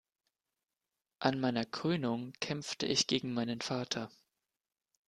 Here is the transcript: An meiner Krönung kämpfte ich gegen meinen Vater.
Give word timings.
An 1.19 1.39
meiner 1.39 1.63
Krönung 1.63 2.33
kämpfte 2.41 2.87
ich 2.87 3.05
gegen 3.05 3.33
meinen 3.35 3.61
Vater. 3.61 4.09